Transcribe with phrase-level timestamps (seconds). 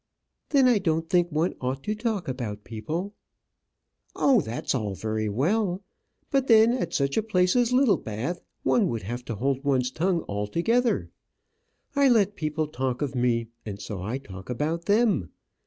[0.49, 3.13] "Then I don't think one ought to talk about people."
[4.15, 5.83] "Oh, that's all very well.
[6.31, 10.25] But then, at such a place as Littlebath, one would have to hold one's tongue
[10.27, 11.11] altogether.
[11.95, 15.29] I let people talk of me, and so I talk about them.